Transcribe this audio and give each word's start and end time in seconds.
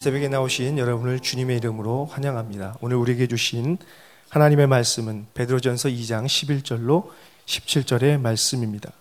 새벽에 0.00 0.28
나오신 0.28 0.78
여러분을 0.78 1.18
주님의 1.18 1.56
이름으로 1.56 2.04
환영합니다. 2.04 2.76
오늘 2.80 2.96
우리에게 2.98 3.26
주신 3.26 3.78
하나님의 4.28 4.68
말씀은 4.68 5.26
베드로전서 5.34 5.88
2장 5.88 6.24
11절로 6.24 7.08
17절의 7.46 8.20
말씀입니다. 8.20 8.92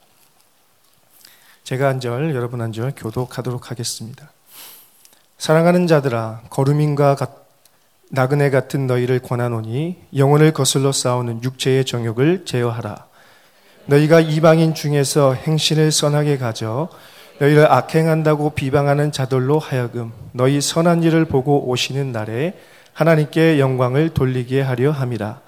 제가 1.63 1.87
한 1.87 1.99
절, 1.99 2.33
여러분 2.33 2.61
한 2.61 2.71
절 2.73 2.93
교독하도록 2.97 3.69
하겠습니다. 3.69 4.31
사랑하는 5.37 5.85
자들아, 5.85 6.41
거루민과 6.49 7.15
나그네 8.09 8.49
같은 8.49 8.87
너희를 8.87 9.19
권하노니 9.19 9.97
영혼을 10.15 10.51
거슬러 10.51 10.91
싸우는 10.91 11.43
육체의 11.43 11.85
정욕을 11.85 12.45
제어하라. 12.45 13.05
너희가 13.85 14.19
이방인 14.19 14.73
중에서 14.73 15.35
행신을 15.35 15.91
선하게 15.91 16.39
가져 16.39 16.89
너희를 17.39 17.71
악행한다고 17.71 18.51
비방하는 18.51 19.11
자들로 19.11 19.59
하여금 19.59 20.11
너희 20.31 20.59
선한 20.59 21.03
일을 21.03 21.25
보고 21.25 21.69
오시는 21.69 22.11
날에 22.11 22.57
하나님께 22.93 23.59
영광을 23.59 24.09
돌리게 24.09 24.61
하려 24.61 24.91
함이라. 24.91 25.41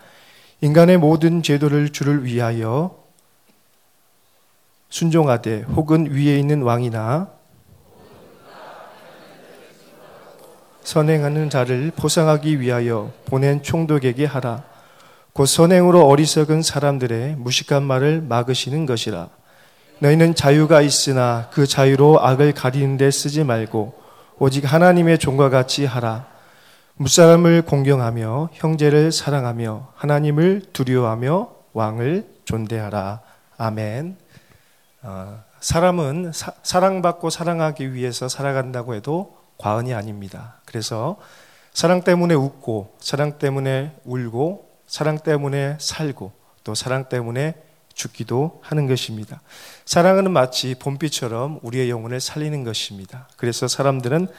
인간의 0.62 0.98
모든 0.98 1.42
제도를 1.42 1.90
주를 1.90 2.26
위하여 2.26 2.96
순종하되 4.90 5.62
혹은 5.62 6.12
위에 6.12 6.38
있는 6.38 6.62
왕이나 6.62 7.30
선행하는 10.84 11.50
자를 11.50 11.92
보상하기 11.96 12.60
위하여 12.62 13.12
보낸 13.26 13.64
총독에게 13.64 14.26
하라. 14.26 14.64
곧 15.34 15.46
선행으로 15.46 16.06
어리석은 16.08 16.62
사람들의 16.64 17.36
무식한 17.36 17.84
말을 17.84 18.22
막으시는 18.22 18.86
것이라. 18.86 19.30
너희는 20.00 20.34
자유가 20.34 20.82
있으나 20.82 21.50
그 21.52 21.68
자유로 21.68 22.26
악을 22.26 22.54
가리는 22.54 22.98
데 22.98 23.12
쓰지 23.12 23.44
말고 23.44 24.00
오직 24.38 24.72
하나님의 24.72 25.20
종과 25.20 25.50
같이 25.50 25.86
하라. 25.86 26.28
무사람을 26.96 27.64
공경하며 27.64 28.50
형제를 28.54 29.12
사랑하며 29.12 29.94
하나님을 29.96 30.64
두려워하며 30.74 31.50
왕을 31.74 32.28
존대하라. 32.46 33.22
아멘. 33.58 34.18
어, 35.04 35.44
사람은 35.60 36.32
사, 36.34 36.54
사랑받고 36.64 37.30
사랑하기 37.30 37.94
위해서 37.94 38.30
살아간다고 38.30 38.96
해도 38.96 39.38
과언이 39.58 39.94
아닙니다. 39.94 40.62
그래서 40.66 41.18
사랑 41.74 42.02
때문에 42.02 42.34
웃고, 42.34 42.96
사랑 43.00 43.38
때문에 43.38 43.96
울고, 44.04 44.70
사랑 44.88 45.20
때문에 45.20 45.78
살고, 45.80 46.32
또 46.64 46.76
사랑 46.76 47.10
때문에 47.10 47.56
죽기도 48.00 48.62
하는 48.64 48.88
것입니다. 48.88 49.42
사랑은 49.84 50.32
마치 50.32 50.74
봄비처럼 50.76 51.60
우리의 51.62 51.90
영혼을 51.90 52.22
살리는 52.22 52.64
것입니다. 52.64 53.28
그래서 53.36 53.68
사람들은 53.68 54.30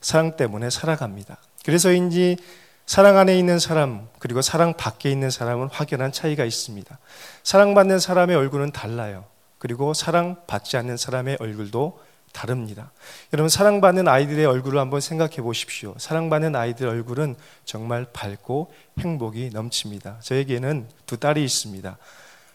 사랑 0.00 0.36
때문에 0.36 0.70
살아갑니다. 0.70 1.36
그래서인지 1.62 2.38
사랑 2.86 3.18
안에 3.18 3.38
있는 3.38 3.58
사람 3.58 4.08
그리고 4.18 4.40
사랑 4.40 4.74
밖에 4.74 5.10
있는 5.10 5.30
사람은 5.30 5.68
확연한 5.70 6.10
차이가 6.10 6.44
있습니다. 6.44 6.98
사랑받는 7.44 8.00
사람의 8.00 8.34
얼굴은 8.34 8.72
달라요. 8.72 9.26
그리고 9.58 9.92
사랑받지 9.92 10.78
않는 10.78 10.96
사람의 10.96 11.36
얼굴도 11.38 12.00
다릅니다. 12.32 12.92
여러분 13.34 13.50
사랑받는 13.50 14.08
아이들의 14.08 14.46
얼굴을 14.46 14.80
한번 14.80 15.02
생각해 15.02 15.36
보십시오. 15.36 15.94
사랑받는 15.98 16.56
아이들 16.56 16.88
얼굴은 16.88 17.36
정말 17.66 18.06
밝고 18.10 18.72
행복이 19.00 19.50
넘칩니다. 19.52 20.20
저에게는 20.20 20.88
두 21.04 21.18
딸이 21.18 21.44
있습니다. 21.44 21.98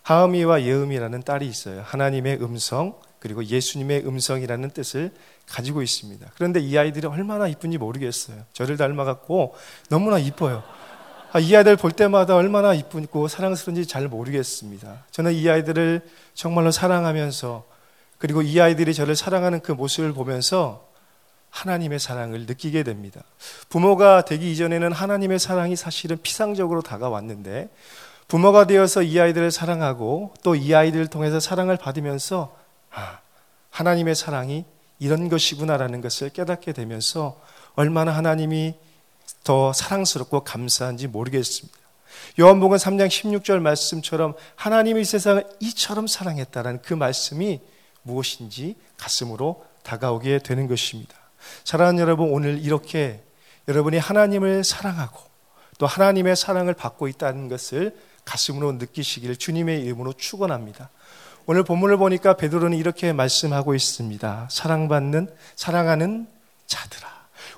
하음이와 0.08 0.61
예음이라는 0.63 1.23
딸이 1.23 1.45
있어요. 1.45 1.81
하나님의 1.86 2.41
음성 2.41 2.95
그리고 3.19 3.44
예수님의 3.44 4.08
음성이라는 4.08 4.69
뜻을 4.69 5.11
가지고 5.45 5.81
있습니다. 5.81 6.25
그런데 6.36 6.61
이 6.61 6.77
아이들이 6.77 7.08
얼마나 7.08 7.47
이쁜지 7.47 7.77
모르겠어요. 7.77 8.38
저를 8.53 8.78
닮아갖고 8.78 9.55
너무나 9.89 10.17
이뻐요. 10.17 10.63
아, 11.33 11.39
이 11.39 11.53
아이들 11.53 11.75
볼 11.75 11.91
때마다 11.91 12.38
얼마나 12.38 12.73
이쁘고 12.73 13.28
사랑스러운지 13.28 13.85
잘 13.85 14.08
모르겠습니다. 14.08 15.03
저는 15.11 15.33
이 15.33 15.50
아이들을 15.50 16.02
정말로 16.34 16.72
사랑하면서 16.72 17.66
그리고 18.18 18.41
이 18.41 18.62
아이들이 18.62 18.94
저를 18.94 19.13
사랑하는 19.13 19.59
그 19.59 19.74
모습을 19.74 20.13
보면서 20.13 20.88
하나님의 21.50 22.00
사랑을 22.00 22.45
느끼게 22.45 22.84
됩니다. 22.84 23.24
부모가 23.68 24.24
되기 24.24 24.53
이전에는 24.53 24.94
하나님의 24.94 25.38
사랑이 25.39 25.75
사실은 25.75 26.18
피상적으로 26.22 26.81
다가왔는데 26.81 27.69
부모가 28.27 28.67
되어서 28.67 29.03
이 29.03 29.19
아이들을 29.19 29.51
사랑하고 29.51 30.33
또 30.43 30.55
이 30.55 30.73
아이들을 30.73 31.07
통해서 31.07 31.39
사랑을 31.39 31.77
받으면서 31.77 32.55
아, 32.91 33.19
하나님의 33.69 34.15
사랑이 34.15 34.65
이런 34.99 35.29
것이구나라는 35.29 36.01
것을 36.01 36.29
깨닫게 36.29 36.73
되면서 36.73 37.39
얼마나 37.75 38.11
하나님이 38.11 38.75
더 39.43 39.71
사랑스럽고 39.71 40.43
감사한지 40.43 41.07
모르겠습니다. 41.07 41.77
요한복음 42.39 42.77
3장 42.77 43.07
16절 43.07 43.59
말씀처럼 43.59 44.33
하나님이 44.55 45.05
세상을 45.05 45.44
이처럼 45.59 46.07
사랑했다라는 46.07 46.81
그 46.81 46.94
말씀이 46.94 47.61
무엇인지 48.01 48.75
가슴으로 48.97 49.63
다가오게 49.83 50.39
되는 50.39 50.67
것입니다. 50.67 51.15
사랑하는 51.63 51.99
여러분, 51.99 52.31
오늘 52.31 52.59
이렇게 52.59 53.23
여러분이 53.67 53.97
하나님을 53.97 54.63
사랑하고 54.63 55.19
또 55.77 55.85
하나님의 55.85 56.35
사랑을 56.35 56.73
받고 56.73 57.07
있다는 57.07 57.47
것을 57.47 57.95
가슴으로 58.27 58.73
느끼시기를 58.73 59.38
주님의 59.38 59.81
이름으로 59.81 60.13
축원합니다. 60.13 60.89
오늘 61.45 61.63
본문을 61.63 61.95
보니까 61.95 62.35
베드로는 62.35 62.77
이렇게 62.77 63.13
말씀하고 63.13 63.73
있습니다. 63.73 64.49
사랑받는 64.51 65.33
사랑하는 65.55 66.27
자들아. 66.65 67.07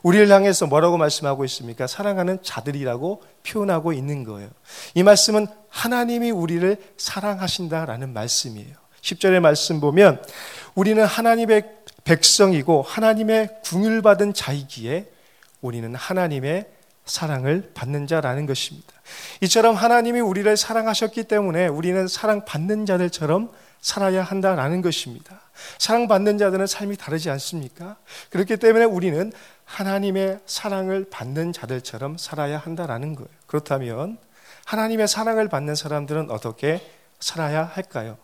우리를 0.03 0.29
향해서 0.29 0.67
뭐라고 0.67 0.97
말씀하고 0.97 1.43
있습니까? 1.45 1.87
사랑하는 1.87 2.37
자들이라고 2.43 3.23
표현하고 3.45 3.93
있는 3.93 4.23
거예요. 4.23 4.49
이 4.93 5.01
말씀은 5.01 5.47
하나님이 5.69 6.29
우리를 6.29 6.77
사랑하신다라는 6.97 8.13
말씀이에요. 8.13 8.75
10절의 9.01 9.39
말씀 9.39 9.79
보면 9.79 10.23
우리는 10.75 11.03
하나님의 11.03 11.63
백성이고 12.03 12.83
하나님의 12.83 13.49
궁율 13.63 14.01
받은 14.01 14.33
자이기에 14.33 15.07
우리는 15.61 15.93
하나님의 15.95 16.67
사랑을 17.09 17.71
받는 17.73 18.07
자라는 18.07 18.45
것입니다. 18.45 18.93
이처럼 19.41 19.75
하나님이 19.75 20.19
우리를 20.19 20.55
사랑하셨기 20.55 21.23
때문에 21.23 21.67
우리는 21.67 22.07
사랑받는 22.07 22.85
자들처럼 22.85 23.51
살아야 23.81 24.23
한다라는 24.23 24.81
것입니다. 24.81 25.41
사랑받는 25.77 26.37
자들은 26.37 26.67
삶이 26.67 26.97
다르지 26.97 27.29
않습니까? 27.31 27.97
그렇기 28.29 28.57
때문에 28.57 28.85
우리는 28.85 29.31
하나님의 29.65 30.39
사랑을 30.45 31.05
받는 31.09 31.53
자들처럼 31.53 32.17
살아야 32.17 32.57
한다라는 32.57 33.15
거예요. 33.15 33.29
그렇다면 33.47 34.17
하나님의 34.65 35.07
사랑을 35.07 35.49
받는 35.49 35.75
사람들은 35.75 36.29
어떻게 36.29 36.81
살아야 37.19 37.63
할까요? 37.63 38.17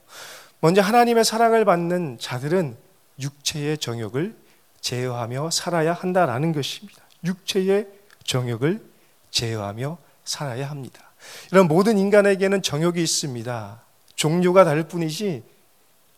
먼저 0.59 0.81
하나님의 0.81 1.25
사랑을 1.25 1.65
받는 1.65 2.17
자들은 2.19 2.77
육체의 3.19 3.77
정욕을 3.77 4.35
제어하며 4.81 5.49
살아야 5.51 5.93
한다라는 5.93 6.53
것입니다. 6.53 7.01
육체의 7.23 7.87
정욕을 8.25 8.83
제어하며 9.31 9.97
살아야 10.23 10.69
합니다. 10.69 11.13
이런 11.51 11.67
모든 11.67 11.97
인간에게는 11.97 12.61
정욕이 12.61 13.01
있습니다. 13.01 13.81
종류가 14.15 14.63
다를 14.63 14.87
뿐이지 14.87 15.43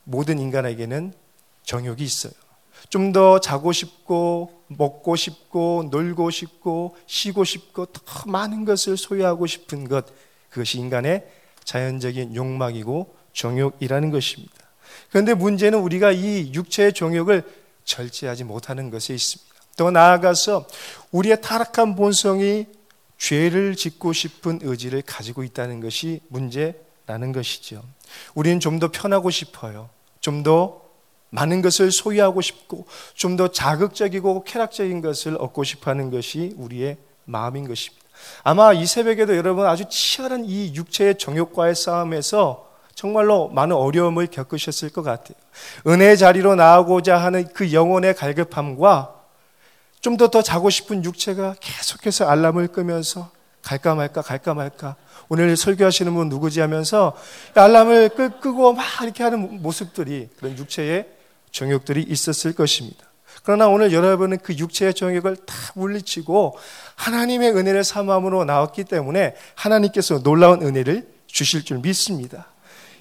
모든 0.04 0.40
인간에게는 0.40 1.14
정욕이 1.64 2.02
있어요. 2.02 2.34
좀 2.90 3.12
더 3.12 3.40
자고 3.40 3.72
싶고 3.72 4.64
먹고 4.68 5.16
싶고 5.16 5.88
놀고 5.92 6.30
싶고 6.30 6.96
쉬고 7.06 7.44
싶고 7.44 7.88
더 7.88 8.02
많은 8.28 8.66
것을 8.66 8.98
소유하고 8.98 9.48
싶은 9.48 9.88
것 9.88 10.06
그것이 10.50 10.78
인간의 10.80 11.28
자연적인 11.64 12.36
욕망이고 12.36 13.16
정욕이라는 13.34 14.12
것입니다. 14.12 14.54
그런데 15.10 15.34
문제는 15.34 15.80
우리가 15.80 16.12
이 16.12 16.52
육체의 16.54 16.94
정욕을 16.94 17.44
절제하지 17.84 18.44
못하는 18.44 18.90
것에 18.90 19.14
있습니다. 19.14 19.47
더 19.78 19.90
나아가서 19.92 20.68
우리의 21.12 21.42
타락한 21.42 21.96
본성이 21.96 22.66
죄를 23.18 23.76
짓고 23.76 24.12
싶은 24.14 24.60
의지를 24.62 25.02
가지고 25.02 25.44
있다는 25.44 25.80
것이 25.80 26.20
문제라는 26.28 27.32
것이죠. 27.32 27.82
우리는 28.36 28.60
좀 28.60 28.80
더 28.80 28.90
편하고 28.92 29.30
싶어요. 29.30 29.90
좀 30.20 30.44
더 30.44 30.82
많은 31.30 31.62
것을 31.62 31.92
소유하고 31.92 32.42
싶고 32.42 32.86
좀 33.14 33.38
더 33.38 33.48
자극적이고 33.50 34.44
쾌락적인 34.44 35.02
것을 35.02 35.36
얻고 35.40 35.64
싶어 35.64 35.92
하는 35.92 36.10
것이 36.12 36.54
우리의 36.58 36.98
마음인 37.26 37.68
것입니다. 37.68 38.06
아마 38.44 38.74
이 38.74 38.86
새벽에도 38.86 39.36
여러분 39.38 39.66
아주 39.68 39.86
치열한 39.90 40.46
이 40.46 40.74
육체의 40.74 41.18
정욕과의 41.18 41.76
싸움에서 41.76 42.68
정말로 42.96 43.50
많은 43.50 43.76
어려움을 43.76 44.28
겪으셨을 44.28 44.90
것 44.90 45.04
같아요. 45.04 45.38
은혜의 45.86 46.18
자리로 46.18 46.56
나오고자 46.56 47.18
하는 47.18 47.48
그 47.54 47.74
영혼의 47.74 48.16
갈급함과 48.16 49.17
좀 50.02 50.18
더 50.18 50.28
더 50.30 50.42
자고 50.42 50.70
싶은 50.70 51.04
육체가 51.04 51.56
계속해서 51.60 52.28
알람을 52.28 52.68
끄면서 52.70 53.32
갈까 53.62 53.96
말까 53.96 54.22
갈까 54.22 54.54
말까 54.54 54.96
오늘 55.30 55.58
설교하시는 55.58 56.14
분 56.14 56.30
누구지 56.30 56.62
하면서 56.62 57.14
알람을 57.54 58.10
끄, 58.10 58.40
끄고 58.40 58.74
막 58.74 58.86
이렇게 59.04 59.24
하는 59.24 59.62
모습들이 59.62 60.30
그런 60.38 60.58
육체의 60.58 61.08
정욕들이 61.52 62.04
있었을 62.04 62.54
것입니다. 62.54 63.06
그러나 63.44 63.68
오늘 63.68 63.92
여러분은 63.94 64.40
그 64.40 64.54
육체의 64.58 64.94
정욕을 64.94 65.38
다 65.38 65.56
물리치고 65.76 66.58
하나님의 66.96 67.52
은혜를 67.56 67.84
사모함으로 67.84 68.46
나왔기 68.46 68.86
때문에 68.86 69.36
하나님께서 69.56 70.22
놀라운 70.24 70.62
은혜를 70.62 71.08
주실 71.28 71.64
줄 71.64 71.80
믿습니다. 71.80 72.48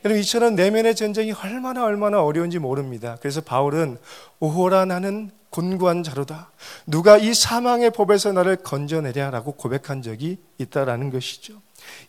여러분 0.04 0.20
이처럼 0.22 0.54
내면의 0.54 0.94
전쟁이 0.94 1.32
얼마나 1.32 1.84
얼마나 1.84 2.22
어려운지 2.22 2.58
모릅니다. 2.58 3.16
그래서 3.20 3.40
바울은 3.40 3.98
오호라 4.40 4.84
나는 4.84 5.30
곤고한 5.50 6.02
자로다. 6.02 6.50
누가 6.86 7.16
이 7.16 7.32
사망의 7.34 7.90
법에서 7.90 8.32
나를 8.32 8.56
건져내랴라고 8.56 9.52
고백한 9.52 10.02
적이 10.02 10.38
있다라는 10.58 11.10
것이죠. 11.10 11.60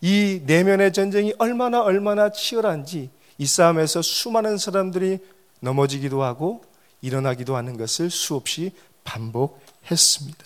이 0.02 0.42
내면의 0.46 0.94
전쟁이 0.94 1.34
얼마나 1.38 1.82
얼마나 1.82 2.32
치열한지 2.32 3.10
이 3.38 3.46
싸움에서 3.46 4.02
수많은 4.02 4.58
사람들이 4.58 5.20
넘어지기도 5.60 6.24
하고 6.24 6.64
일어나기도 7.02 7.56
하는 7.56 7.78
것을 7.78 8.10
수없이 8.10 8.72
반복했습니다. 9.04 10.46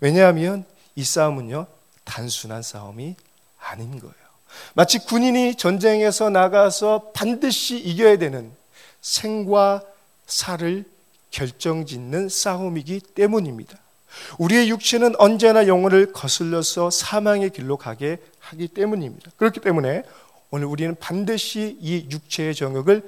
왜냐하면 0.00 0.64
이 0.96 1.04
싸움은요, 1.04 1.66
단순한 2.04 2.62
싸움이 2.62 3.16
아닌 3.58 3.98
거예요. 3.98 4.14
마치 4.74 4.98
군인이 4.98 5.54
전쟁에서 5.54 6.30
나가서 6.30 7.12
반드시 7.14 7.78
이겨야 7.78 8.18
되는 8.18 8.52
생과 9.00 9.82
사를 10.26 10.84
결정짓는 11.30 12.28
싸움이기 12.28 13.00
때문입니다. 13.00 13.78
우리의 14.38 14.68
육체는 14.70 15.14
언제나 15.18 15.66
영혼을 15.66 16.12
거슬려서 16.12 16.90
사망의 16.90 17.50
길로 17.50 17.76
가게 17.76 18.18
하기 18.40 18.68
때문입니다. 18.68 19.30
그렇기 19.36 19.60
때문에 19.60 20.02
오늘 20.50 20.66
우리는 20.66 20.96
반드시 20.98 21.78
이 21.80 22.08
육체의 22.10 22.54
정욕을 22.54 23.02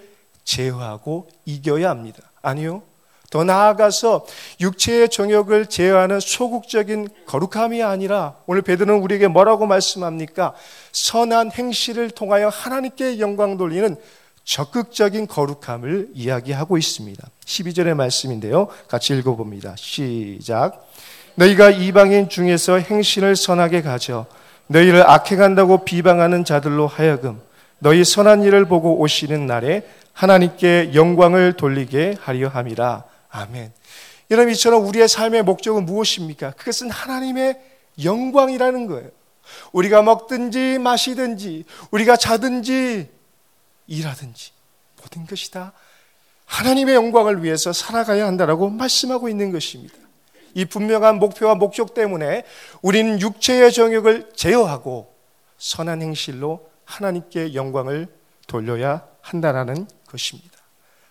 제어하고 0.45 1.29
이겨야 1.45 1.91
합니다. 1.91 2.31
아니요. 2.41 2.83
더 3.31 3.45
나아가서 3.45 4.27
육체의 4.61 5.09
정욕을 5.09 5.67
제어하는 5.67 6.21
소극적인 6.21 7.09
거룩함이 7.27 7.83
아니라 7.83 8.37
오늘 8.47 8.61
베드로는 8.61 9.03
우리에게 9.03 9.27
뭐라고 9.27 9.67
말씀합니까? 9.67 10.55
선한 10.93 11.51
행실을 11.53 12.11
통하여 12.11 12.49
하나님께 12.51 13.21
영광 13.21 13.57
돌리는 13.57 13.97
적극적인 14.45 15.27
거룩함을 15.27 16.09
이야기하고 16.15 16.77
있습니다. 16.79 17.27
12절의 17.45 17.95
말씀인데요. 17.95 18.69
같이 18.89 19.17
읽어봅니다. 19.17 19.75
시작. 19.77 20.89
너희가 21.35 21.71
이방인 21.71 22.29
중에서 22.29 22.79
행실을 22.79 23.37
선하게 23.37 23.83
가져 23.83 24.27
너희를 24.67 25.09
악해간다고 25.09 25.85
비방하는 25.85 26.45
자들로 26.45 26.87
하여금 26.87 27.41
너희 27.79 28.05
선한 28.05 28.43
일을 28.43 28.67
보고 28.67 29.01
오시는 29.01 29.47
날에 29.47 29.87
하나님께 30.13 30.93
영광을 30.95 31.55
돌리게 31.55 32.17
하려 32.21 32.49
함이라. 32.49 33.05
아멘. 33.31 33.73
여러분 34.31 34.53
이처럼 34.53 34.87
우리의 34.87 35.09
삶의 35.09 35.43
목적은 35.43 35.85
무엇입니까? 35.85 36.53
그것은 36.53 36.91
하나님의 36.91 37.59
영광이라는 38.03 38.87
거예요. 38.87 39.09
우리가 39.73 40.03
먹든지 40.03 40.79
마시든지 40.79 41.65
우리가 41.91 42.17
자든지 42.17 43.09
일하든지 43.93 44.53
모든 45.01 45.27
것이 45.27 45.51
다 45.51 45.73
하나님의 46.47 46.95
영광을 46.95 47.43
위해서 47.43 47.73
살아가야 47.73 48.27
한다라고 48.27 48.71
말씀하고 48.71 49.29
있는 49.29 49.53
것입니다. 49.53 49.95
이 50.55 50.65
분명한 50.65 51.19
목표와 51.19 51.55
목적 51.55 51.95
때문에 51.95 52.45
우리는 52.83 53.21
육체의 53.21 53.73
정욕을 53.73 54.33
제어하고 54.35 55.15
선한 55.59 56.03
행실로 56.03 56.69
하나님께 56.85 57.55
영광을 57.55 58.09
돌려야 58.47 59.07
한다라는 59.21 59.87
것입니다. 60.07 60.59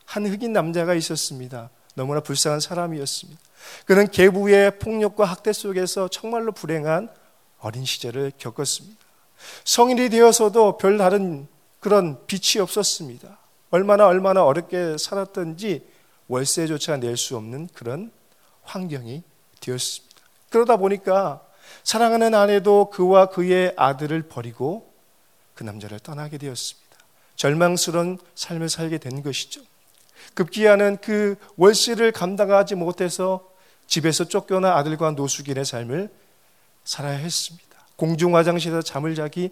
한 0.05 0.27
흑인 0.27 0.53
남자가 0.53 0.93
있었습니다. 0.93 1.69
너무나 1.95 2.19
불쌍한 2.19 2.59
사람이었습니다. 2.59 3.39
그는 3.85 4.07
계부의 4.07 4.79
폭력과 4.79 5.25
학대 5.25 5.53
속에서 5.53 6.07
정말로 6.07 6.51
불행한 6.51 7.09
어린 7.59 7.85
시절을 7.85 8.33
겪었습니다. 8.37 8.99
성인이 9.63 10.09
되어서도 10.09 10.77
별 10.77 10.97
다른 10.97 11.47
그런 11.81 12.25
빛이 12.27 12.61
없었습니다. 12.61 13.37
얼마나 13.71 14.07
얼마나 14.07 14.45
어렵게 14.45 14.97
살았던지 14.97 15.85
월세조차 16.27 16.97
낼 16.97 17.17
수 17.17 17.35
없는 17.35 17.67
그런 17.73 18.11
환경이 18.63 19.23
되었습니다. 19.59 20.15
그러다 20.49 20.77
보니까 20.77 21.45
사랑하는 21.83 22.35
아내도 22.35 22.89
그와 22.89 23.25
그의 23.27 23.73
아들을 23.75 24.21
버리고 24.23 24.93
그 25.55 25.63
남자를 25.63 25.99
떠나게 25.99 26.37
되었습니다. 26.37 26.97
절망스러운 27.35 28.19
삶을 28.35 28.69
살게 28.69 28.99
된 28.99 29.23
것이죠. 29.23 29.61
급기야는 30.35 30.97
그 31.01 31.35
월세를 31.57 32.11
감당하지 32.11 32.75
못해서 32.75 33.49
집에서 33.87 34.25
쫓겨나 34.25 34.75
아들과 34.77 35.11
노숙인의 35.11 35.65
삶을 35.65 36.13
살아야 36.83 37.17
했습니다. 37.17 37.87
공중 37.95 38.35
화장실에서 38.35 38.83
잠을 38.83 39.15
자기 39.15 39.51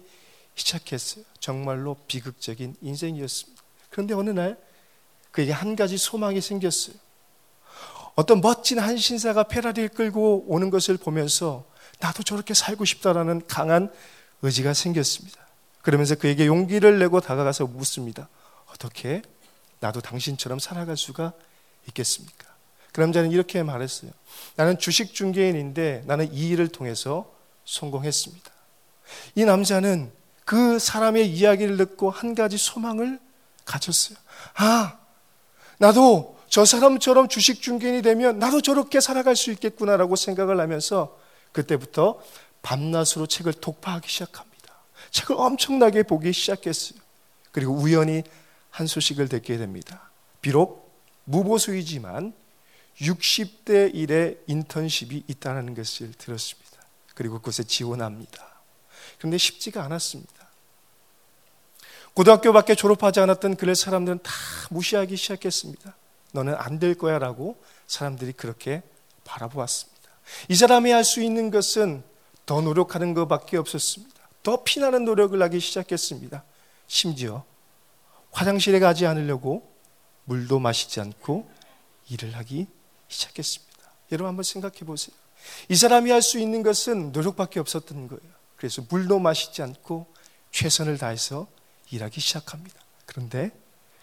시작했어요. 0.54 1.24
정말로 1.38 1.96
비극적인 2.06 2.76
인생이었습니다. 2.80 3.62
그런데 3.90 4.14
어느 4.14 4.30
날 4.30 4.58
그에게 5.30 5.52
한 5.52 5.76
가지 5.76 5.96
소망이 5.96 6.40
생겼어요. 6.40 6.96
어떤 8.14 8.40
멋진 8.40 8.78
한 8.78 8.96
신사가 8.96 9.44
페라리를 9.44 9.90
끌고 9.90 10.44
오는 10.48 10.70
것을 10.70 10.96
보면서 10.96 11.64
나도 12.00 12.22
저렇게 12.22 12.54
살고 12.54 12.84
싶다라는 12.84 13.46
강한 13.46 13.92
의지가 14.42 14.74
생겼습니다. 14.74 15.38
그러면서 15.82 16.14
그에게 16.14 16.46
용기를 16.46 16.98
내고 16.98 17.20
다가가서 17.20 17.66
묻습니다. 17.66 18.28
어떻게 18.66 19.22
나도 19.80 20.00
당신처럼 20.00 20.58
살아갈 20.58 20.96
수가 20.96 21.32
있겠습니까? 21.88 22.46
그 22.92 23.00
남자는 23.00 23.30
이렇게 23.30 23.62
말했어요. 23.62 24.10
나는 24.56 24.78
주식 24.78 25.14
중개인인데 25.14 26.04
나는 26.06 26.32
이 26.32 26.48
일을 26.48 26.68
통해서 26.68 27.32
성공했습니다. 27.64 28.50
이 29.36 29.44
남자는 29.44 30.12
그 30.50 30.80
사람의 30.80 31.30
이야기를 31.30 31.76
듣고 31.76 32.10
한 32.10 32.34
가지 32.34 32.58
소망을 32.58 33.20
가졌어요. 33.64 34.18
아, 34.54 34.98
나도 35.78 36.40
저 36.48 36.64
사람처럼 36.64 37.28
주식 37.28 37.62
중개인이 37.62 38.02
되면 38.02 38.40
나도 38.40 38.60
저렇게 38.60 38.98
살아갈 38.98 39.36
수 39.36 39.52
있겠구나라고 39.52 40.16
생각을 40.16 40.58
하면서 40.58 41.16
그때부터 41.52 42.20
밤낮으로 42.62 43.28
책을 43.28 43.52
독파하기 43.52 44.08
시작합니다. 44.08 44.74
책을 45.12 45.36
엄청나게 45.38 46.02
보기 46.02 46.32
시작했어요. 46.32 46.98
그리고 47.52 47.72
우연히 47.74 48.24
한 48.70 48.88
소식을 48.88 49.28
듣게 49.28 49.56
됩니다. 49.56 50.10
비록 50.40 51.00
무보수이지만 51.26 52.34
60대 53.00 53.94
1의 53.94 54.38
인턴십이 54.48 55.22
있다는 55.28 55.76
것을 55.76 56.12
들었습니다. 56.14 56.82
그리고 57.14 57.38
그것에 57.38 57.62
지원합니다. 57.62 58.48
그런데 59.18 59.38
쉽지가 59.38 59.84
않았습니다. 59.84 60.39
고등학교밖에 62.14 62.74
졸업하지 62.74 63.20
않았던 63.20 63.56
그의 63.56 63.74
사람들은 63.74 64.20
다 64.22 64.32
무시하기 64.70 65.16
시작했습니다. 65.16 65.96
너는 66.32 66.54
안 66.56 66.78
될 66.78 66.94
거야 66.94 67.18
라고 67.18 67.62
사람들이 67.86 68.32
그렇게 68.32 68.82
바라보았습니다. 69.24 70.00
이 70.48 70.54
사람이 70.54 70.90
할 70.90 71.04
수 71.04 71.22
있는 71.22 71.50
것은 71.50 72.02
더 72.46 72.60
노력하는 72.60 73.14
것밖에 73.14 73.56
없었습니다. 73.56 74.14
더 74.42 74.62
피나는 74.64 75.04
노력을 75.04 75.40
하기 75.40 75.60
시작했습니다. 75.60 76.44
심지어 76.86 77.44
화장실에 78.32 78.78
가지 78.80 79.06
않으려고 79.06 79.68
물도 80.24 80.58
마시지 80.58 81.00
않고 81.00 81.50
일을 82.08 82.36
하기 82.36 82.66
시작했습니다. 83.08 83.70
여러분 84.12 84.28
한번 84.28 84.42
생각해 84.44 84.80
보세요. 84.80 85.14
이 85.68 85.74
사람이 85.76 86.10
할 86.10 86.22
수 86.22 86.38
있는 86.38 86.62
것은 86.62 87.12
노력밖에 87.12 87.60
없었던 87.60 88.08
거예요. 88.08 88.22
그래서 88.56 88.82
물도 88.88 89.18
마시지 89.18 89.62
않고 89.62 90.06
최선을 90.52 90.98
다해서 90.98 91.46
일하기 91.90 92.20
시작합니다. 92.20 92.80
그런데 93.06 93.50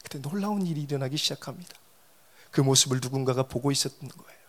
그때 0.04 0.20
놀라운 0.20 0.66
일이 0.66 0.82
일어나기 0.82 1.18
시작합니다. 1.18 1.74
그 2.52 2.62
모습을 2.62 3.00
누군가가 3.02 3.44
보고 3.44 3.72
있었던 3.72 4.10
거예요. 4.10 4.40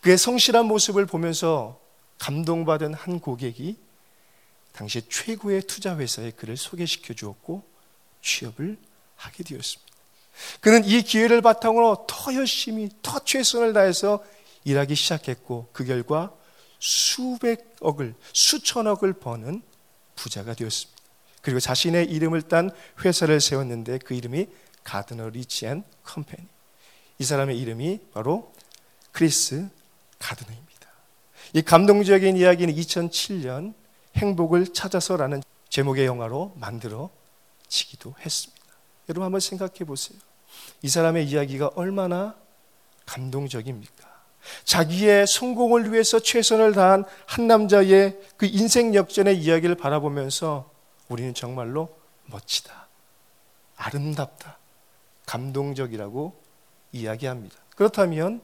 그의 0.00 0.16
성실한 0.16 0.66
모습을 0.66 1.06
보면서 1.06 1.80
감동받은 2.18 2.94
한 2.94 3.20
고객이 3.20 3.76
당시 4.72 5.02
최고의 5.08 5.62
투자 5.62 5.96
회사에 5.96 6.30
그를 6.30 6.56
소개시켜 6.56 7.14
주었고 7.14 7.66
취업을 8.22 8.78
하게 9.16 9.44
되었습니다. 9.44 9.86
그는 10.60 10.84
이 10.84 11.02
기회를 11.02 11.40
바탕으로 11.40 12.06
더 12.06 12.34
열심히 12.34 12.90
더 13.02 13.18
최선을 13.18 13.72
다해서 13.72 14.24
일하기 14.64 14.94
시작했고 14.94 15.70
그 15.72 15.84
결과 15.84 16.34
수백억을 16.78 18.14
수천억을 18.32 19.14
버는 19.14 19.62
부자가 20.14 20.54
되었습니다. 20.54 20.95
그리고 21.46 21.60
자신의 21.60 22.06
이름을 22.06 22.42
딴 22.42 22.72
회사를 23.04 23.40
세웠는데 23.40 23.98
그 23.98 24.14
이름이 24.14 24.48
가드너 24.82 25.28
Rich 25.28 25.60
and 25.60 25.84
Company. 26.02 26.44
이 27.20 27.24
사람의 27.24 27.56
이름이 27.56 28.00
바로 28.12 28.52
크리스 29.12 29.68
가드너입니다. 30.18 30.88
이 31.52 31.62
감동적인 31.62 32.36
이야기는 32.36 32.74
2007년 32.74 33.74
행복을 34.16 34.72
찾아서라는 34.72 35.40
제목의 35.68 36.06
영화로 36.06 36.52
만들어지기도 36.56 38.16
했습니다. 38.18 38.66
여러분 39.08 39.26
한번 39.26 39.38
생각해 39.38 39.84
보세요. 39.86 40.18
이 40.82 40.88
사람의 40.88 41.28
이야기가 41.28 41.70
얼마나 41.76 42.34
감동적입니까? 43.06 44.04
자기의 44.64 45.28
성공을 45.28 45.92
위해서 45.92 46.18
최선을 46.18 46.72
다한 46.72 47.04
한 47.24 47.46
남자의 47.46 48.18
그 48.36 48.46
인생 48.46 48.96
역전의 48.96 49.38
이야기를 49.38 49.76
바라보면서 49.76 50.74
우리는 51.08 51.34
정말로 51.34 51.88
멋지다. 52.26 52.88
아름답다. 53.76 54.58
감동적이라고 55.26 56.40
이야기합니다. 56.92 57.56
그렇다면 57.76 58.40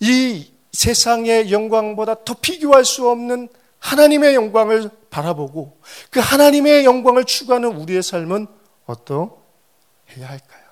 이 0.00 0.52
세상의 0.72 1.52
영광보다 1.52 2.24
더 2.24 2.34
비교할 2.34 2.84
수 2.84 3.08
없는 3.08 3.48
하나님의 3.78 4.34
영광을 4.34 4.90
바라보고 5.10 5.78
그 6.10 6.20
하나님의 6.20 6.84
영광을 6.84 7.24
추구하는 7.24 7.76
우리의 7.76 8.02
삶은 8.02 8.46
어떠해야 8.86 9.30
할까요? 10.16 10.64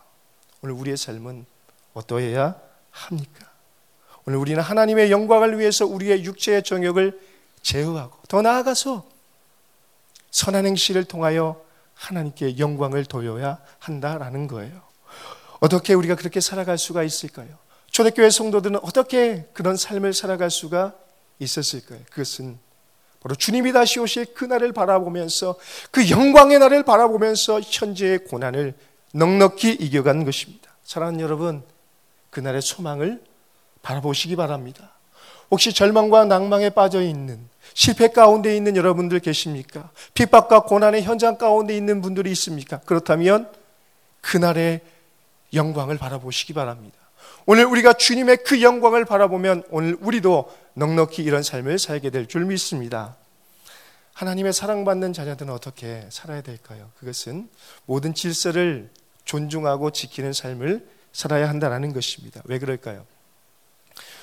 오늘 0.62 0.74
우리의 0.74 0.96
삶은 0.96 1.46
어떠해야 1.94 2.60
합니까? 2.90 3.50
오늘 4.26 4.38
우리는 4.38 4.60
하나님의 4.60 5.10
영광을 5.10 5.58
위해서 5.58 5.86
우리의 5.86 6.24
육체의 6.24 6.64
정욕을 6.64 7.20
제어하고 7.62 8.18
더 8.28 8.42
나아가서 8.42 9.06
선한 10.36 10.66
행실을 10.66 11.04
통하여 11.04 11.58
하나님께 11.94 12.58
영광을 12.58 13.06
돌려야 13.06 13.58
한다라는 13.78 14.48
거예요. 14.48 14.82
어떻게 15.60 15.94
우리가 15.94 16.14
그렇게 16.14 16.40
살아갈 16.40 16.76
수가 16.76 17.04
있을까요? 17.04 17.48
초대교회 17.90 18.28
성도들은 18.28 18.80
어떻게 18.82 19.48
그런 19.54 19.78
삶을 19.78 20.12
살아갈 20.12 20.50
수가 20.50 20.92
있었을까요? 21.38 22.00
그것은 22.10 22.58
바로 23.22 23.34
주님이 23.34 23.72
다시 23.72 23.98
오실 23.98 24.34
그날을 24.34 24.74
바라보면서 24.74 25.56
그 25.90 26.10
영광의 26.10 26.58
날을 26.58 26.82
바라보면서 26.82 27.62
현재의 27.62 28.24
고난을 28.24 28.74
넉넉히 29.14 29.72
이겨간 29.72 30.26
것입니다. 30.26 30.70
사랑하는 30.84 31.20
여러분, 31.20 31.62
그날의 32.28 32.60
소망을 32.60 33.24
바라보시기 33.80 34.36
바랍니다. 34.36 34.92
혹시 35.50 35.72
절망과 35.72 36.26
낭망에 36.26 36.68
빠져 36.68 37.00
있는 37.00 37.48
실패 37.76 38.08
가운데 38.08 38.56
있는 38.56 38.74
여러분들 38.74 39.20
계십니까? 39.20 39.90
핍박과 40.14 40.60
고난의 40.62 41.02
현장 41.02 41.36
가운데 41.36 41.76
있는 41.76 42.00
분들이 42.00 42.32
있습니까? 42.32 42.80
그렇다면 42.86 43.52
그날의 44.22 44.80
영광을 45.52 45.98
바라보시기 45.98 46.54
바랍니다. 46.54 46.96
오늘 47.44 47.66
우리가 47.66 47.92
주님의 47.92 48.38
그 48.44 48.62
영광을 48.62 49.04
바라보면 49.04 49.64
오늘 49.68 49.94
우리도 50.00 50.50
넉넉히 50.72 51.22
이런 51.22 51.42
삶을 51.42 51.78
살게 51.78 52.08
될 52.08 52.26
줄 52.26 52.46
믿습니다. 52.46 53.14
하나님의 54.14 54.54
사랑받는 54.54 55.12
자녀들은 55.12 55.52
어떻게 55.52 56.06
살아야 56.08 56.40
될까요? 56.40 56.90
그것은 56.98 57.50
모든 57.84 58.14
질서를 58.14 58.88
존중하고 59.26 59.90
지키는 59.90 60.32
삶을 60.32 60.88
살아야 61.12 61.46
한다는 61.50 61.92
것입니다. 61.92 62.40
왜 62.46 62.58
그럴까요? 62.58 63.04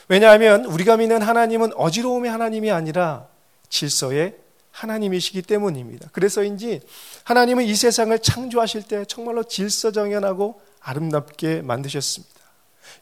왜냐하면 0.07 0.65
우리가 0.65 0.98
믿는 0.98 1.22
하나님은 1.22 1.74
어지러움의 1.75 2.31
하나님이 2.31 2.72
아니라 2.72 3.31
질서의 3.74 4.38
하나님이시기 4.72 5.42
때문입니다. 5.42 6.10
그래서인지 6.12 6.82
하나님은 7.24 7.65
이 7.65 7.75
세상을 7.75 8.18
창조하실 8.20 8.84
때 8.84 9.06
정말로 9.06 9.44
질서정연하고 9.44 10.62
아름답게 10.80 11.62
만드셨습니다. 11.63 12.34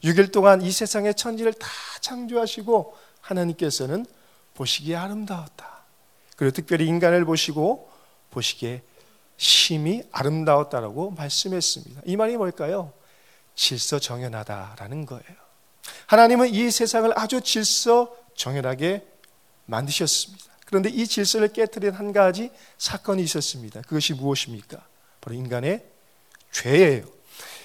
6일 0.02 0.32
동안 0.32 0.62
이 0.62 0.70
세상의 0.70 1.14
천지를 1.14 1.52
다 1.52 1.68
창조하시고 2.00 2.96
하나님께서는 3.20 4.06
보시기에 4.54 4.96
아름다웠다. 4.96 5.84
그리고 6.36 6.52
특별히 6.52 6.86
인간을 6.86 7.24
보시고 7.24 7.90
보시기에 8.30 8.82
심히 9.36 10.02
아름다웠다라고 10.10 11.10
말씀했습니다. 11.12 12.02
이 12.06 12.16
말이 12.16 12.36
뭘까요? 12.36 12.92
질서 13.54 13.98
정연하다라는 13.98 15.04
거예요. 15.04 15.42
하나님은 16.06 16.48
이 16.48 16.70
세상을 16.70 17.10
아주 17.18 17.40
질서 17.40 18.14
정연하게 18.34 19.06
만드셨습니다. 19.66 20.51
그런데 20.72 20.88
이 20.88 21.06
질서를 21.06 21.52
깨뜨린 21.52 21.92
한 21.92 22.14
가지 22.14 22.50
사건이 22.78 23.22
있었습니다. 23.24 23.82
그것이 23.82 24.14
무엇입니까? 24.14 24.82
바로 25.20 25.36
인간의 25.36 25.84
죄예요. 26.50 27.04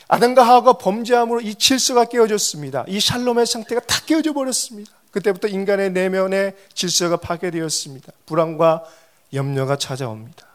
아담과 0.10 0.44
하와가 0.44 0.74
범죄함으로 0.74 1.40
이 1.40 1.56
질서가 1.56 2.04
깨어졌습니다. 2.04 2.84
이 2.90 3.00
샬롬의 3.00 3.46
상태가 3.46 3.80
다 3.80 4.02
깨어져 4.06 4.34
버렸습니다. 4.34 4.92
그때부터 5.12 5.48
인간의 5.48 5.92
내면의 5.92 6.58
질서가 6.74 7.16
파괴되었습니다. 7.16 8.12
불안과 8.26 8.84
염려가 9.32 9.78
찾아옵니다. 9.78 10.46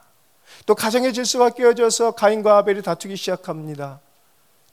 또 0.66 0.74
가정의 0.74 1.14
질서가 1.14 1.48
깨어져서 1.48 2.10
가인과 2.10 2.58
아벨이 2.58 2.82
다투기 2.82 3.16
시작합니다. 3.16 4.00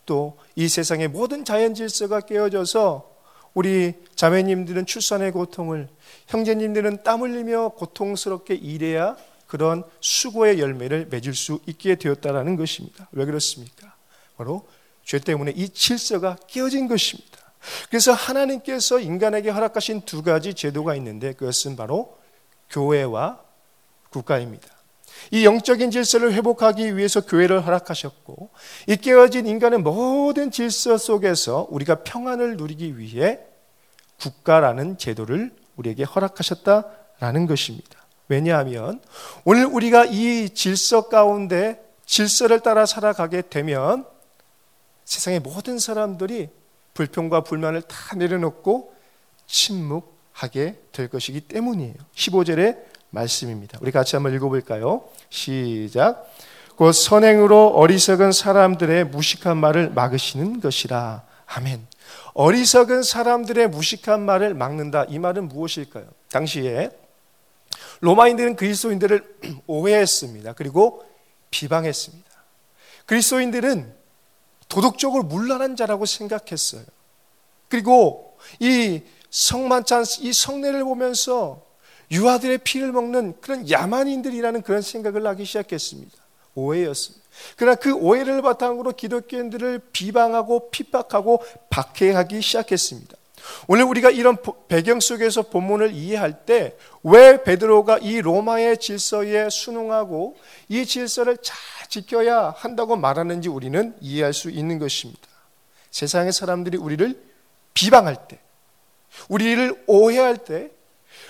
또 0.05 0.35
이 0.57 0.67
세상의 0.67 1.07
모든 1.07 1.45
자연 1.45 1.73
질서가 1.73 2.19
깨어져서 2.19 3.09
우리 3.59 3.93
자매님들은 4.15 4.85
출산의 4.85 5.33
고통을, 5.33 5.89
형제님들은 6.27 7.03
땀 7.03 7.23
흘리며 7.23 7.73
고통스럽게 7.75 8.55
일해야 8.55 9.17
그런 9.47 9.83
수고의 9.99 10.61
열매를 10.61 11.07
맺을 11.09 11.33
수 11.33 11.59
있게 11.65 11.95
되었다라는 11.95 12.55
것입니다. 12.55 13.09
왜 13.11 13.25
그렇습니까? 13.25 13.93
바로 14.37 14.65
죄 15.03 15.19
때문에 15.19 15.51
이 15.57 15.67
질서가 15.67 16.37
깨어진 16.47 16.87
것입니다. 16.87 17.37
그래서 17.89 18.13
하나님께서 18.13 19.01
인간에게 19.01 19.49
허락하신 19.49 20.03
두 20.05 20.23
가지 20.23 20.53
제도가 20.53 20.95
있는데 20.95 21.33
그것은 21.33 21.75
바로 21.75 22.17
교회와 22.69 23.41
국가입니다. 24.09 24.69
이 25.31 25.43
영적인 25.43 25.91
질서를 25.91 26.31
회복하기 26.31 26.95
위해서 26.95 27.19
교회를 27.19 27.65
허락하셨고 27.65 28.51
이 28.87 28.95
깨어진 28.95 29.47
인간의 29.47 29.79
모든 29.79 30.49
질서 30.49 30.97
속에서 30.97 31.67
우리가 31.71 32.03
평안을 32.03 32.55
누리기 32.55 32.97
위해 32.97 33.48
국가라는 34.19 34.97
제도를 34.97 35.51
우리에게 35.75 36.03
허락하셨다라는 36.03 37.47
것입니다. 37.47 37.99
왜냐하면 38.27 39.01
오늘 39.43 39.65
우리가 39.65 40.05
이 40.05 40.49
질서 40.51 41.07
가운데 41.07 41.83
질서를 42.05 42.59
따라 42.59 42.85
살아가게 42.85 43.43
되면 43.49 44.05
세상의 45.05 45.39
모든 45.39 45.79
사람들이 45.79 46.49
불평과 46.93 47.41
불만을 47.41 47.81
다 47.83 48.15
내려놓고 48.15 48.93
침묵하게 49.47 50.79
될 50.91 51.07
것이기 51.07 51.41
때문이에요. 51.41 51.95
15절의 52.15 52.77
말씀입니다. 53.09 53.79
우리 53.81 53.91
같이 53.91 54.15
한번 54.15 54.33
읽어볼까요? 54.35 55.03
시작. 55.29 56.31
곧 56.75 56.91
선행으로 56.93 57.69
어리석은 57.69 58.31
사람들의 58.31 59.05
무식한 59.05 59.57
말을 59.57 59.89
막으시는 59.89 60.61
것이라. 60.61 61.23
아멘. 61.45 61.85
어리석은 62.33 63.03
사람들의 63.03 63.69
무식한 63.69 64.21
말을 64.21 64.53
막는다. 64.53 65.05
이 65.09 65.19
말은 65.19 65.47
무엇일까요? 65.47 66.07
당시에 66.29 66.91
로마인들은 68.01 68.55
그리스도인들을 68.55 69.37
오해했습니다. 69.67 70.53
그리고 70.53 71.03
비방했습니다. 71.51 72.29
그리스도인들은 73.05 73.93
도덕적으로 74.67 75.23
문란한 75.23 75.75
자라고 75.75 76.05
생각했어요. 76.05 76.83
그리고 77.67 78.37
이 78.59 79.01
성만찬, 79.31 80.05
이 80.21 80.31
성례를 80.31 80.83
보면서 80.83 81.65
유아들의 82.11 82.59
피를 82.59 82.91
먹는 82.91 83.39
그런 83.41 83.69
야만인들이라는 83.69 84.61
그런 84.61 84.81
생각을 84.81 85.25
하기 85.27 85.45
시작했습니다. 85.45 86.17
오해였습니다. 86.55 87.25
그러나 87.55 87.75
그 87.75 87.93
오해를 87.93 88.41
바탕으로 88.41 88.91
기독교인들을 88.93 89.79
비방하고 89.91 90.69
핍박하고 90.71 91.43
박해하기 91.69 92.41
시작했습니다. 92.41 93.17
오늘 93.67 93.85
우리가 93.85 94.09
이런 94.09 94.37
배경 94.67 94.99
속에서 94.99 95.43
본문을 95.43 95.93
이해할 95.93 96.45
때 96.45 96.75
왜 97.03 97.43
베드로가 97.43 97.99
이 97.99 98.21
로마의 98.21 98.77
질서에 98.77 99.49
순응하고 99.49 100.35
이 100.67 100.85
질서를 100.85 101.37
잘 101.41 101.57
지켜야 101.87 102.53
한다고 102.55 102.95
말하는지 102.95 103.49
우리는 103.49 103.95
이해할 104.01 104.33
수 104.33 104.49
있는 104.49 104.79
것입니다. 104.79 105.27
세상의 105.91 106.33
사람들이 106.33 106.77
우리를 106.77 107.19
비방할 107.73 108.27
때, 108.27 108.39
우리를 109.29 109.83
오해할 109.87 110.37
때, 110.37 110.71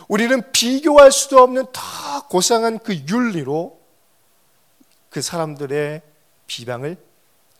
우리는 0.07 0.51
비교할 0.51 1.11
수도 1.11 1.39
없는 1.39 1.65
더 1.71 2.27
고상한 2.27 2.79
그 2.79 2.95
윤리로 3.07 3.78
그 5.09 5.21
사람들의 5.21 6.01
비방을 6.47 6.97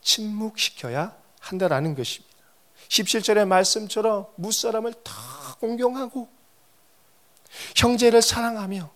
침묵시켜야 0.01 1.15
한다라는 1.39 1.96
것입니다. 1.96 2.36
17절의 2.88 3.48
말씀처럼 3.48 4.27
무사람을 4.36 4.94
다 5.03 5.13
공경하고 5.60 6.29
형제를 7.75 8.22
사랑하며 8.22 8.89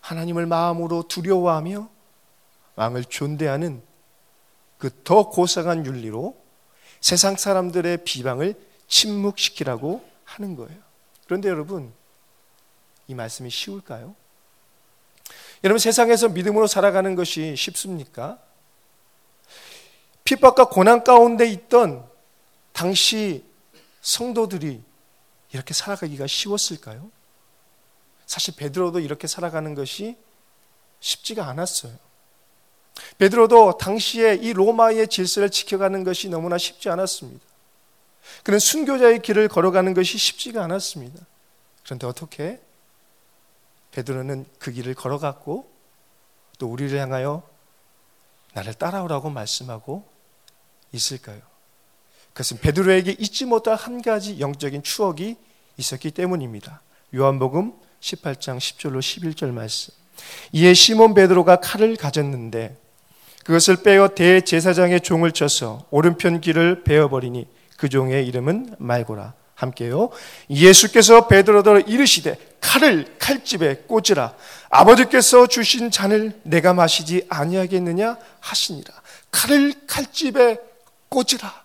하나님을 0.00 0.46
마음으로 0.46 1.04
두려워하며 1.08 1.88
왕을 2.76 3.04
존대하는 3.04 3.82
그 4.78 4.90
더 5.04 5.30
고상한 5.30 5.86
윤리로 5.86 6.36
세상 7.00 7.36
사람들의 7.36 8.02
비방을 8.04 8.54
침묵시키라고 8.88 10.04
하는 10.24 10.56
거예요. 10.56 10.80
그런데 11.24 11.48
여러분, 11.48 11.92
이 13.06 13.14
말씀이 13.14 13.48
쉬울까요? 13.48 14.16
여러분, 15.64 15.78
세상에서 15.78 16.28
믿음으로 16.30 16.66
살아가는 16.66 17.14
것이 17.14 17.54
쉽습니까? 17.56 18.38
핍박과 20.24 20.66
고난 20.66 21.04
가운데 21.04 21.46
있던 21.46 22.08
당시 22.72 23.44
성도들이 24.00 24.82
이렇게 25.52 25.74
살아가기가 25.74 26.26
쉬웠을까요? 26.26 27.10
사실 28.26 28.54
베드로도 28.56 29.00
이렇게 29.00 29.26
살아가는 29.26 29.74
것이 29.74 30.16
쉽지가 31.00 31.46
않았어요. 31.46 31.92
베드로도 33.18 33.78
당시에 33.78 34.34
이 34.34 34.52
로마의 34.52 35.08
질서를 35.08 35.50
지켜가는 35.50 36.04
것이 36.04 36.28
너무나 36.28 36.58
쉽지 36.58 36.88
않았습니다. 36.88 37.44
그는 38.42 38.58
순교자의 38.58 39.20
길을 39.20 39.48
걸어가는 39.48 39.94
것이 39.94 40.18
쉽지가 40.18 40.62
않았습니다. 40.64 41.24
그런데 41.84 42.06
어떻게 42.06 42.60
베드로는 43.92 44.46
그 44.58 44.72
길을 44.72 44.94
걸어갔고 44.94 45.70
또 46.58 46.66
우리를 46.66 46.98
향하여 46.98 47.42
나를 48.54 48.74
따라오라고 48.74 49.30
말씀하고 49.30 50.06
있을까요? 50.92 51.40
그것은 52.32 52.58
베드로에게 52.58 53.16
잊지 53.18 53.44
못할 53.44 53.76
한 53.76 54.02
가지 54.02 54.40
영적인 54.40 54.82
추억이 54.82 55.36
있었기 55.76 56.10
때문입니다. 56.10 56.80
요한복음 57.14 57.74
18장 58.00 58.58
10절로 58.58 59.00
11절 59.00 59.52
말씀. 59.52 59.92
이에 60.52 60.74
시몬 60.74 61.14
베드로가 61.14 61.56
칼을 61.56 61.96
가졌는데 61.96 62.76
그것을 63.44 63.82
빼어 63.82 64.08
대제사장의 64.08 65.00
종을 65.00 65.32
쳐서 65.32 65.86
오른편 65.90 66.40
귀를 66.40 66.84
베어 66.84 67.08
버리니 67.08 67.48
그 67.76 67.88
종의 67.88 68.26
이름은 68.26 68.76
말고라. 68.78 69.34
함께요. 69.62 70.10
예수께서 70.50 71.28
베드로더러 71.28 71.80
이르시되 71.80 72.36
칼을 72.60 73.16
칼집에 73.18 73.84
꽂으라. 73.86 74.34
아버지께서 74.68 75.46
주신 75.46 75.90
잔을 75.90 76.40
내가 76.42 76.74
마시지 76.74 77.26
아니하겠느냐 77.28 78.16
하시니라. 78.40 78.92
칼을 79.30 79.74
칼집에 79.86 80.58
꽂으라. 81.08 81.62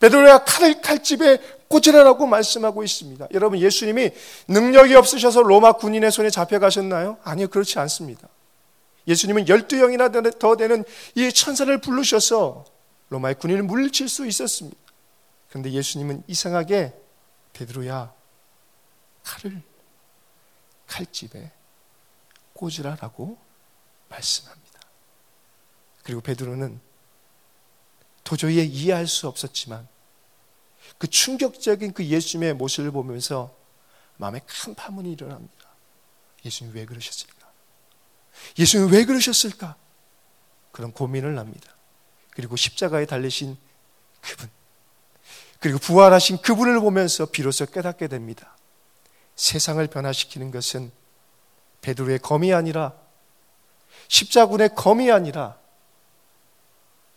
베드로야 0.00 0.44
칼을 0.44 0.80
칼집에 0.80 1.38
꽂으라라고 1.68 2.26
말씀하고 2.26 2.84
있습니다. 2.84 3.28
여러분 3.32 3.58
예수님이 3.58 4.10
능력이 4.48 4.94
없으셔서 4.94 5.42
로마 5.42 5.72
군인의 5.72 6.10
손에 6.12 6.30
잡혀가셨나요? 6.30 7.18
아니요 7.24 7.48
그렇지 7.48 7.78
않습니다. 7.78 8.28
예수님은 9.06 9.48
열두 9.48 9.76
영이나 9.78 10.08
더 10.38 10.56
되는 10.56 10.84
이 11.14 11.32
천사를 11.32 11.76
부르셔서 11.78 12.64
로마의 13.10 13.36
군인을 13.36 13.62
물리칠 13.64 14.08
수 14.08 14.26
있었습니다. 14.26 14.78
그런데 15.48 15.70
예수님은 15.72 16.24
이상하게 16.26 16.92
베드로야 17.54 18.14
칼을 19.22 19.62
칼집에 20.86 21.50
꽂으라라고 22.52 23.38
말씀합니다. 24.08 24.80
그리고 26.02 26.20
베드로는 26.20 26.80
도저히 28.22 28.66
이해할 28.66 29.06
수 29.06 29.26
없었지만 29.28 29.88
그 30.98 31.06
충격적인 31.06 31.94
그 31.94 32.04
예수님의 32.04 32.54
모습을 32.54 32.90
보면서 32.90 33.56
마음에 34.16 34.40
큰 34.40 34.74
파문이 34.74 35.12
일어납니다. 35.12 35.68
예수님 36.44 36.74
왜 36.74 36.84
그러셨을까? 36.84 37.50
예수님 38.58 38.92
왜 38.92 39.04
그러셨을까? 39.04 39.76
그런 40.72 40.92
고민을 40.92 41.38
합니다. 41.38 41.74
그리고 42.30 42.56
십자가에 42.56 43.06
달리신 43.06 43.56
그분, 44.20 44.50
그리고 45.64 45.78
부활하신 45.78 46.42
그분을 46.42 46.78
보면서 46.78 47.24
비로소 47.24 47.64
깨닫게 47.64 48.06
됩니다. 48.08 48.54
세상을 49.34 49.86
변화시키는 49.86 50.50
것은 50.50 50.92
베드로의 51.80 52.18
검이 52.18 52.52
아니라 52.52 52.92
십자군의 54.08 54.74
검이 54.74 55.10
아니라 55.10 55.58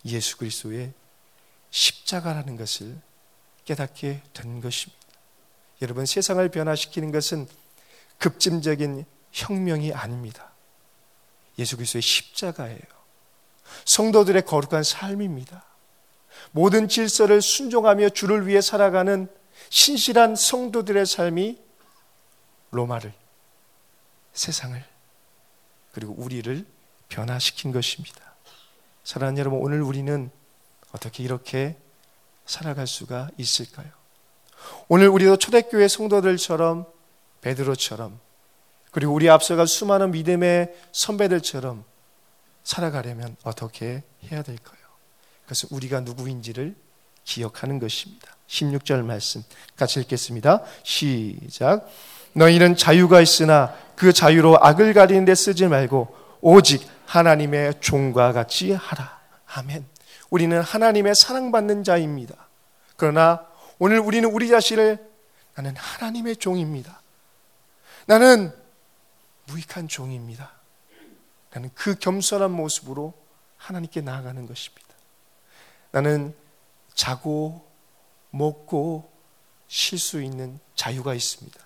예수 0.06 0.38
그리스도의 0.38 0.94
십자가라는 1.68 2.56
것을 2.56 2.98
깨닫게 3.66 4.22
된 4.32 4.62
것입니다. 4.62 4.98
여러분 5.82 6.06
세상을 6.06 6.48
변화시키는 6.48 7.12
것은 7.12 7.46
급진적인 8.16 9.04
혁명이 9.30 9.92
아닙니다. 9.92 10.52
예수 11.58 11.76
그리스도의 11.76 12.00
십자가예요. 12.00 12.80
성도들의 13.84 14.46
거룩한 14.46 14.84
삶입니다. 14.84 15.67
모든 16.52 16.88
질서를 16.88 17.42
순종하며 17.42 18.10
주를 18.10 18.46
위해 18.46 18.60
살아가는 18.60 19.28
신실한 19.70 20.36
성도들의 20.36 21.06
삶이 21.06 21.58
로마를, 22.70 23.12
세상을, 24.32 24.82
그리고 25.92 26.14
우리를 26.16 26.64
변화시킨 27.08 27.72
것입니다. 27.72 28.20
사랑하는 29.04 29.38
여러분, 29.38 29.60
오늘 29.60 29.82
우리는 29.82 30.30
어떻게 30.92 31.22
이렇게 31.22 31.76
살아갈 32.46 32.86
수가 32.86 33.28
있을까요? 33.36 33.90
오늘 34.88 35.08
우리도 35.08 35.36
초대교회 35.36 35.88
성도들처럼 35.88 36.86
베드로처럼 37.40 38.18
그리고 38.90 39.12
우리 39.12 39.28
앞서갈 39.28 39.66
수많은 39.66 40.10
믿음의 40.10 40.74
선배들처럼 40.92 41.84
살아가려면 42.64 43.36
어떻게 43.44 44.02
해야 44.24 44.42
될까요? 44.42 44.77
그래서 45.48 45.66
우리가 45.70 46.00
누구인지를 46.00 46.76
기억하는 47.24 47.78
것입니다. 47.78 48.36
16절 48.48 49.02
말씀 49.02 49.42
같이 49.76 49.98
읽겠습니다. 50.00 50.62
시작. 50.82 51.88
너희는 52.34 52.76
자유가 52.76 53.22
있으나 53.22 53.74
그 53.96 54.12
자유로 54.12 54.58
악을 54.62 54.92
가리는 54.92 55.24
데 55.24 55.34
쓰지 55.34 55.66
말고 55.66 56.14
오직 56.42 56.86
하나님의 57.06 57.80
종과 57.80 58.34
같이 58.34 58.72
하라. 58.72 59.18
아멘. 59.46 59.86
우리는 60.28 60.60
하나님의 60.60 61.14
사랑받는 61.14 61.82
자입니다. 61.82 62.34
그러나 62.96 63.46
오늘 63.78 64.00
우리는 64.00 64.30
우리 64.30 64.48
자신을 64.48 64.98
나는 65.54 65.74
하나님의 65.76 66.36
종입니다. 66.36 67.00
나는 68.04 68.52
무익한 69.46 69.88
종입니다. 69.88 70.52
나는 71.52 71.70
그 71.74 71.94
겸손한 71.94 72.50
모습으로 72.50 73.14
하나님께 73.56 74.02
나아가는 74.02 74.46
것입니다. 74.46 74.87
나는 75.90 76.34
자고 76.94 77.66
먹고 78.30 79.10
쉴 79.68 79.98
수 79.98 80.22
있는 80.22 80.58
자유가 80.74 81.14
있습니다. 81.14 81.58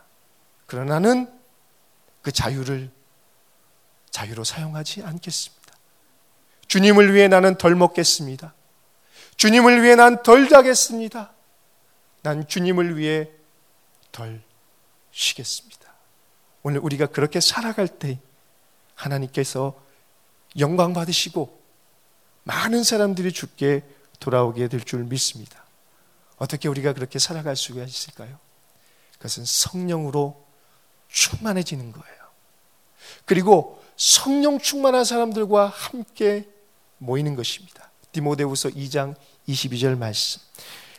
그러나 0.67 0.95
나는 0.99 1.33
그 2.23 2.33
자유를 2.33 2.91
자유로 4.11 4.45
사용하지 4.45 5.03
않겠습니다. 5.03 5.63
주님을 6.69 7.15
위해 7.15 7.29
나는 7.29 7.57
덜 7.57 7.75
먹겠습니다. 7.75 8.55
주님을 9.37 9.83
위해 9.83 9.95
난 9.97 10.23
덜 10.23 10.49
자겠습니다. 10.49 11.33
난 12.23 12.47
주님을 12.47 12.97
위해 12.97 13.29
덜 14.13 14.43
쉬겠습니다. 15.11 15.93
오늘 16.63 16.81
우리가 16.81 17.07
그렇게 17.07 17.41
살아갈 17.41 17.89
때 17.89 18.21
하나님께서 18.95 19.81
영광 20.59 20.93
받으시고 20.93 21.61
많은 22.45 22.85
사람들이 22.85 23.33
죽게 23.33 23.83
돌아오게 24.23 24.69
될 24.69 24.81
줄 24.81 25.05
믿습니다. 25.05 25.63
어떻게 26.39 26.69
우리가 26.69 26.93
그렇게 26.93 27.19
살아갈 27.19 27.57
수가 27.57 27.83
있을까요? 27.85 28.39
그것은 29.19 29.45
성령으로 29.45 30.43
충만해지는 31.09 31.93
거예요. 31.93 32.17
그리고 33.25 33.83
성령 33.97 34.59
충만한 34.59 35.05
사람들과 35.05 35.67
함께 35.67 36.49
모이는 36.99 37.37
것입니다. 37.37 37.91
디모데후서 38.13 38.71
2장 38.71 39.15
22절 39.49 39.99
말씀. 39.99 40.41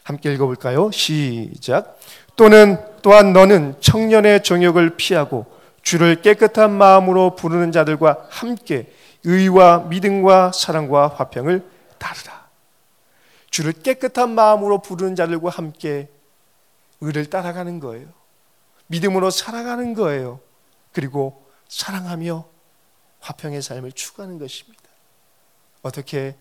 함께 0.04 0.34
읽어볼까요? 0.34 0.92
시작. 0.92 1.98
또는 2.36 2.78
또한 3.02 3.34
너는 3.34 3.80
청년의 3.82 4.44
정욕을 4.44 4.98
피하고 4.98 5.46
주를 5.82 6.22
깨끗한 6.22 6.72
마음으로 6.72 7.36
부르는 7.36 7.72
자들과 7.72 8.28
함께 8.30 8.92
의와 9.24 9.80
믿음과 9.90 10.52
사랑과 10.54 11.08
화평을 11.08 11.66
따르라. 11.98 12.43
주를 13.54 13.72
깨끗한 13.72 14.34
마음으로 14.34 14.82
부르는 14.82 15.16
자들과 15.16 15.50
함께 15.50 16.10
의를 17.02 17.30
따라가는 17.30 17.80
거예요. 17.80 18.12
믿음으로 18.88 19.30
살아가는 19.30 19.94
거예요. 19.94 20.40
그리고 20.92 21.46
사랑하며 21.68 22.48
화평의 23.20 23.62
삶을 23.62 23.92
추구하는 23.92 24.40
것입니다. 24.40 24.82
어떻게 25.84 26.36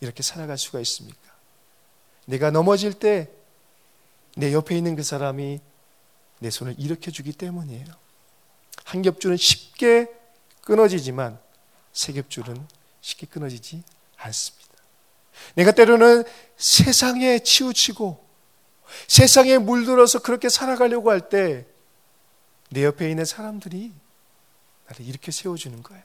이렇게 0.00 0.22
살아갈 0.22 0.56
수가 0.56 0.80
있습니까? 0.80 1.18
내가 2.26 2.50
넘어질 2.50 2.94
때 2.94 3.40
내 4.36 4.52
옆에 4.52 4.76
있는 4.76 4.96
그 4.96 5.02
사람이 5.02 5.60
내 6.38 6.50
손을 6.50 6.74
일으켜 6.78 7.10
주기 7.10 7.32
때문이에요. 7.32 7.86
한 8.84 9.02
겹줄은 9.02 9.36
쉽게 9.36 10.08
끊어지지만 10.62 11.38
세 11.92 12.12
겹줄은 12.12 12.66
쉽게 13.00 13.26
끊어지지 13.26 13.82
않습니다. 14.16 14.70
내가 15.54 15.72
때로는 15.72 16.24
세상에 16.60 17.38
치우치고 17.40 18.24
세상에 19.08 19.58
물들어서 19.58 20.20
그렇게 20.20 20.48
살아가려고 20.48 21.10
할 21.10 21.28
때 21.28 21.66
내 22.72 22.84
옆에 22.84 23.10
있는 23.10 23.24
사람들이 23.24 23.92
나를 24.86 25.04
이렇게 25.04 25.32
세워주는 25.32 25.82
거예요. 25.82 26.04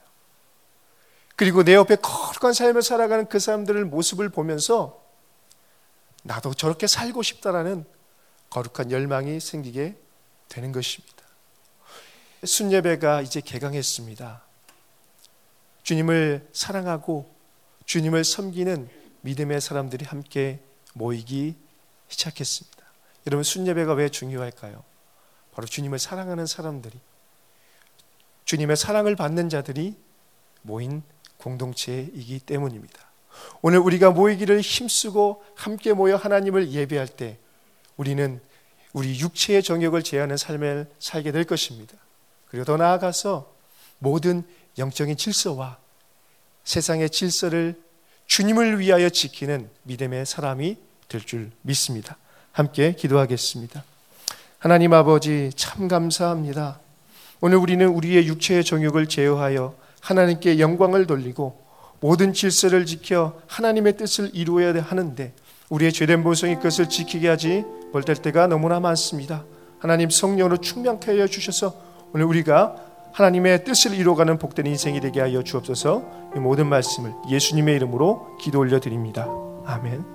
그리고 1.36 1.63
내 1.63 1.76
옆에 1.76 1.96
거룩한 1.96 2.54
삶을 2.54 2.82
살아가는 2.82 3.28
그 3.28 3.38
사람들의 3.39 3.84
모습을 3.86 4.30
보면서 4.30 5.00
나도 6.24 6.56
저렇게 6.56 6.88
살고 6.88 7.22
싶다라는 7.22 7.86
거룩한 8.50 8.89
열망이 8.91 9.39
생기게 9.39 9.96
되는 10.50 10.72
것입니다. 10.72 11.24
순예배가 12.44 13.22
이제 13.22 13.41
개강했습니다. 13.41 14.41
주님을 15.84 16.50
사랑하고 16.52 17.32
주님을 17.86 18.24
섬기는 18.24 18.89
믿음의 19.25 19.59
사람들이 19.59 20.05
함께 20.05 20.59
모이기 20.93 21.55
시작했습니다. 22.09 22.77
여러분 23.25 23.43
순예배가 23.43 23.93
왜 23.93 24.09
중요할까요? 24.09 24.83
바로 25.51 25.67
주님을 25.67 25.97
사랑하는 25.97 26.45
사람들이 26.45 26.99
주님의 28.45 28.77
사랑을 28.77 29.15
받는 29.15 29.49
자들이 29.49 29.95
모인 30.61 31.01
공동체이기 31.38 32.39
때문입니다. 32.39 32.99
오늘 33.63 33.79
우리가 33.79 34.11
모이기를 34.11 34.61
힘쓰고 34.61 35.43
함께 35.55 35.93
모여 35.93 36.15
하나님을 36.15 36.71
예배할 36.71 37.07
때 37.07 37.39
우리는 37.97 38.39
우리 38.93 39.19
육체의 39.19 39.63
정욕을 39.63 40.03
제하는 40.03 40.38
삶을 40.38 40.91
살게 40.99 41.31
될 41.31 41.45
것입니다. 41.45 41.97
그리고 42.45 42.63
더 42.63 42.77
나아가서 42.77 43.51
모든 43.97 44.43
영적인 44.77 45.17
질서와 45.17 45.79
세상의 46.63 47.09
질서를 47.09 47.85
주님을 48.27 48.79
위하여 48.79 49.09
지키는 49.09 49.69
믿음의 49.83 50.25
사람이 50.25 50.77
될 51.07 51.21
줄 51.21 51.51
믿습니다. 51.61 52.17
함께 52.51 52.93
기도하겠습니다. 52.93 53.83
하나님 54.59 54.93
아버지 54.93 55.51
참 55.55 55.88
감사합니다. 55.88 56.79
오늘 57.41 57.57
우리는 57.57 57.85
우리의 57.88 58.27
육체의 58.27 58.63
정욕을 58.63 59.07
제어하여 59.07 59.75
하나님께 60.01 60.59
영광을 60.59 61.05
돌리고 61.05 61.63
모든 61.99 62.33
질서를 62.33 62.85
지켜 62.85 63.39
하나님의 63.47 63.97
뜻을 63.97 64.31
이루어야 64.33 64.73
하는데 64.81 65.33
우리의 65.69 65.93
죄된 65.93 66.23
본성이 66.23 66.55
그것을 66.55 66.89
지키게 66.89 67.27
하지 67.27 67.63
못할 67.91 68.15
때가 68.15 68.47
너무나 68.47 68.79
많습니다. 68.79 69.45
하나님 69.79 70.09
성령으로 70.09 70.57
충만케 70.57 71.11
하여 71.11 71.27
주셔서 71.27 71.81
오늘 72.13 72.25
우리가 72.25 72.75
하나님의 73.15 73.63
뜻을 73.63 73.93
이루어가는 73.93 74.38
복된 74.38 74.65
인생이 74.67 74.99
되게 74.99 75.21
하여 75.21 75.41
주옵소서 75.41 76.04
이 76.36 76.39
모든 76.39 76.67
말씀을 76.67 77.13
예수님의 77.30 77.78
이름으로 77.78 78.36
기도 78.38 78.60
올려 78.60 78.82
드립니다. 78.82 79.25
아멘. 79.65 80.14